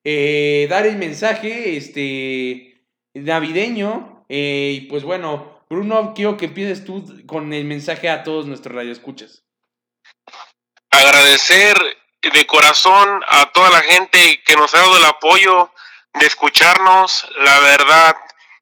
[0.05, 2.82] eh, dar el mensaje este,
[3.13, 4.26] navideño.
[4.30, 8.73] Eh, y pues bueno, Bruno, quiero que empieces tú con el mensaje a todos nuestros
[8.73, 9.43] radioescuchas.
[10.91, 11.78] Agradecer
[12.21, 15.71] de corazón a toda la gente que nos ha dado el apoyo
[16.13, 17.28] de escucharnos.
[17.38, 18.15] La verdad,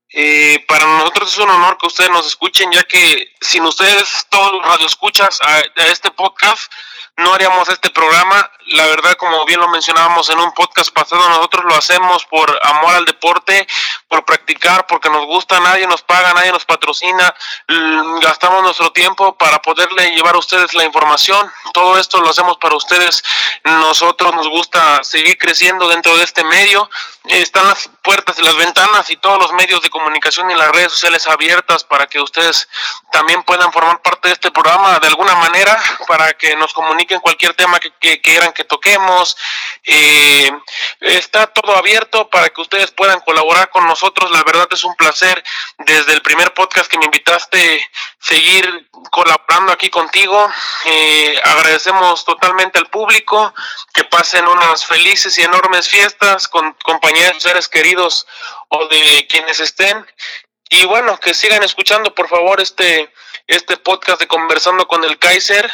[0.10, 4.54] eh, para nosotros es un honor que ustedes nos escuchen, ya que sin ustedes, todos
[4.54, 6.72] los radioescuchas a, a este podcast,
[7.18, 8.50] no haríamos este programa.
[8.68, 12.96] La verdad, como bien lo mencionábamos en un podcast pasado, nosotros lo hacemos por amor
[12.96, 13.68] al deporte,
[14.08, 17.34] por practicar, porque nos gusta, nadie nos paga, nadie nos patrocina,
[18.22, 21.52] gastamos nuestro tiempo para poderle llevar a ustedes la información.
[21.74, 23.24] Todo esto lo hacemos para ustedes.
[23.66, 26.90] Nosotros nos gusta seguir creciendo dentro de este medio.
[27.26, 30.92] Están las puertas y las ventanas y todos los medios de comunicación y las redes
[30.92, 32.68] sociales abiertas para que ustedes
[33.12, 37.54] también puedan formar parte de este programa de alguna manera, para que nos comuniquen cualquier
[37.54, 39.38] tema que, quieran que toquemos.
[39.86, 40.52] Eh,
[41.02, 44.32] está todo abierto para que ustedes puedan colaborar con nosotros.
[44.32, 45.44] La verdad es un placer
[45.80, 47.90] desde el primer podcast que me invitaste
[48.20, 50.52] seguir colaborando aquí contigo.
[50.86, 53.54] Eh, agradecemos totalmente al público
[53.94, 58.28] que pasen unas felices y enormes fiestas con compañeros, seres queridos
[58.70, 60.06] o de quienes estén.
[60.70, 63.12] Y bueno, que sigan escuchando por favor este,
[63.48, 65.70] este podcast de Conversando con el Kaiser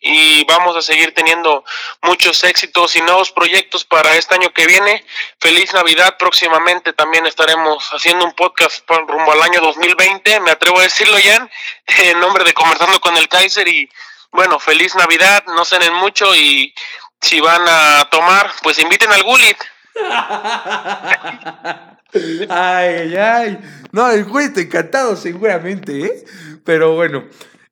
[0.00, 1.64] y vamos a seguir teniendo
[2.02, 5.04] muchos éxitos y nuevos proyectos para este año que viene.
[5.40, 10.84] Feliz Navidad, próximamente también estaremos haciendo un podcast rumbo al año 2020, me atrevo a
[10.84, 11.48] decirlo ya,
[11.86, 13.88] en nombre de Conversando con el Kaiser y
[14.32, 16.74] bueno, feliz Navidad, no cenen mucho y
[17.20, 19.56] si van a tomar, pues inviten al Gulit.
[22.50, 23.58] ay, ay.
[23.92, 26.24] No, el Gulit encantado seguramente, ¿eh?
[26.64, 27.24] Pero bueno,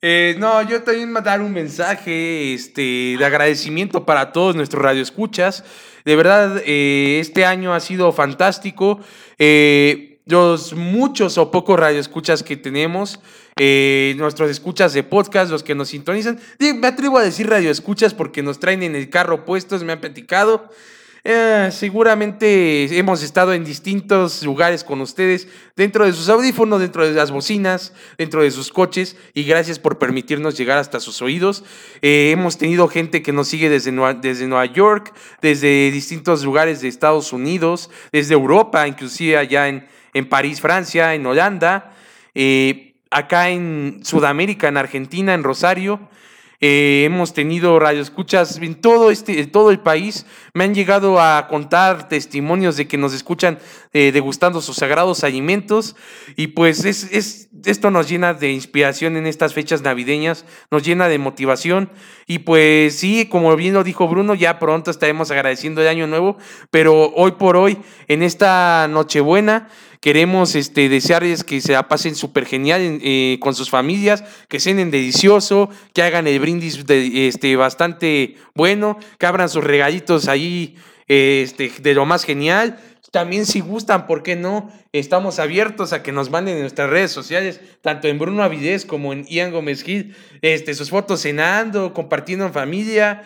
[0.07, 5.65] eh, no, yo también a dar un mensaje este, de agradecimiento para todos nuestros radioescuchas.
[6.05, 9.01] De verdad, eh, este año ha sido fantástico.
[9.39, 13.19] Eh, los muchos o pocos radioescuchas que tenemos,
[14.17, 16.39] nuestros escuchas de podcast, los que nos sintonizan.
[16.59, 20.69] Me atrevo a decir radioescuchas porque nos traen en el carro puestos, me han platicado.
[21.27, 27.15] Eh, seguramente hemos estado en distintos lugares con ustedes, dentro de sus audífonos, dentro de
[27.15, 31.65] las bocinas, dentro de sus coches, y gracias por permitirnos llegar hasta sus oídos.
[32.03, 36.83] Eh, hemos tenido gente que nos sigue desde Nueva, desde Nueva York, desde distintos lugares
[36.83, 41.95] de Estados Unidos, desde Europa, inclusive allá en, en París, Francia, en Holanda,
[42.35, 46.01] eh, acá en Sudamérica, en Argentina, en Rosario.
[46.67, 50.25] Eh, hemos tenido radioescuchas en todo, este, todo el país.
[50.55, 53.59] Me han llegado a contar testimonios de que nos escuchan
[53.93, 55.95] eh, degustando sus sagrados alimentos.
[56.37, 61.09] Y pues es, es, esto nos llena de inspiración en estas fechas navideñas, nos llena
[61.09, 61.91] de motivación.
[62.27, 66.39] Y pues sí, como bien lo dijo Bruno, ya pronto estaremos agradeciendo el año nuevo.
[66.71, 67.77] Pero hoy por hoy,
[68.09, 69.69] en esta Nochebuena,
[70.05, 74.91] Queremos este, desearles que se la pasen súper genial eh, con sus familias, que cenen
[74.91, 80.77] delicioso, que hagan el brindis de, este, bastante bueno, que abran sus regalitos ahí
[81.09, 82.79] este, de lo más genial.
[83.13, 84.71] También si gustan, ¿por qué no?
[84.93, 89.15] Estamos abiertos a que nos manden en nuestras redes sociales, tanto en Bruno Avidez como
[89.15, 93.23] en Ian Gómez Gil, este, sus fotos cenando, compartiendo en familia.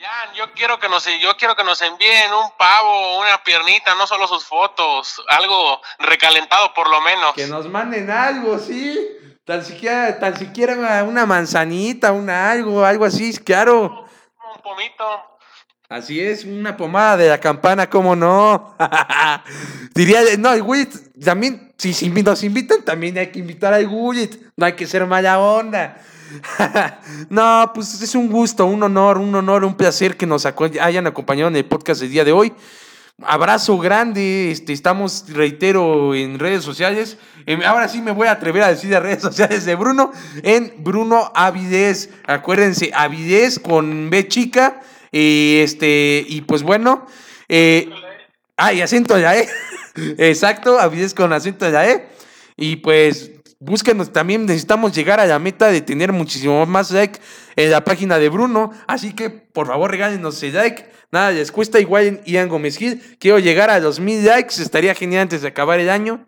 [0.00, 4.06] Ya, yo quiero que nos yo quiero que nos envíen un pavo, una piernita, no
[4.06, 7.34] solo sus fotos, algo recalentado por lo menos.
[7.34, 8.98] Que nos manden algo, sí.
[9.44, 14.06] Tan siquiera, tan siquiera una manzanita, una algo, algo así, claro.
[14.54, 15.04] Un pomito.
[15.90, 18.74] Así es, una pomada de la campana, ¿cómo no?
[19.94, 24.34] Diría, no, el Gullit, también, si, si nos invitan, también hay que invitar al Gullit,
[24.56, 26.00] no hay que ser mala onda.
[27.30, 31.48] no, pues es un gusto, un honor, un honor, un placer que nos hayan acompañado
[31.48, 32.52] en el podcast del día de hoy.
[33.22, 37.18] Abrazo grande, este, estamos, reitero, en redes sociales.
[37.44, 40.12] Em, ahora sí me voy a atrever a decir las redes sociales de Bruno,
[40.42, 42.10] en Bruno Avidez.
[42.26, 44.80] Acuérdense, Avidez con B chica.
[45.12, 47.06] Y este, y pues bueno.
[47.48, 47.90] Eh,
[48.56, 49.48] ah, y acento ya, ¿eh?
[50.18, 52.08] Exacto, Avidez con acento ya, ¿eh?
[52.56, 57.20] Y pues búsquenos también, necesitamos llegar a la meta de tener muchísimo más like
[57.56, 61.78] en la página de Bruno, así que por favor regálenos el like, nada les cuesta,
[61.78, 65.48] igual en Ian Gómez Gil, quiero llegar a los mil likes, estaría genial antes de
[65.48, 66.26] acabar el año,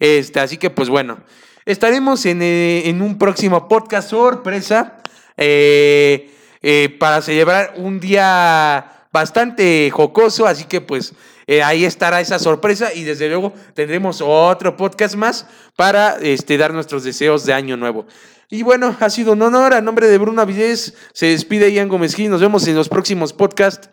[0.00, 1.20] este, así que pues bueno,
[1.64, 4.98] estaremos en, eh, en un próximo podcast sorpresa,
[5.36, 6.30] eh,
[6.62, 11.14] eh, para celebrar un día bastante jocoso, así que pues
[11.52, 15.46] eh, ahí estará esa sorpresa y desde luego tendremos otro podcast más
[15.76, 18.06] para este, dar nuestros deseos de año nuevo.
[18.48, 19.74] Y bueno, ha sido un honor.
[19.74, 22.30] A nombre de Bruno Avilés se despide Ian Gómez Gil.
[22.30, 23.90] Nos vemos en los próximos podcasts.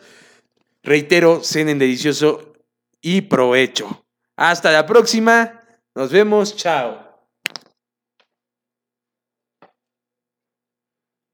[0.84, 2.54] Reitero, cenen delicioso
[3.02, 4.06] y provecho.
[4.38, 5.60] Hasta la próxima.
[5.94, 6.56] Nos vemos.
[6.56, 7.09] Chao.